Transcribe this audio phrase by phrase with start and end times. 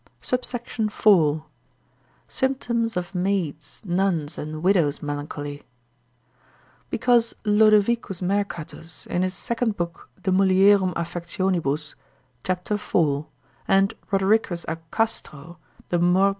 [0.19, 0.79] SUBSECT.
[0.79, 5.61] IV.—Symptoms of Maids, Nuns, and Widows' Melancholy.
[6.89, 10.81] Because Lodovicus Mercatus in his second book de mulier.
[10.95, 11.37] affect.
[12.41, 12.67] cap.
[12.79, 13.27] 4.
[13.67, 15.59] and Rodericus a Castro
[15.89, 16.29] de morb.